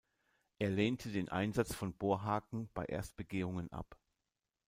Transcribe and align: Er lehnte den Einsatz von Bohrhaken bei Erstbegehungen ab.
Er 0.57 0.71
lehnte 0.71 1.11
den 1.11 1.29
Einsatz 1.29 1.75
von 1.75 1.93
Bohrhaken 1.93 2.71
bei 2.73 2.85
Erstbegehungen 2.85 3.71
ab. 3.71 3.99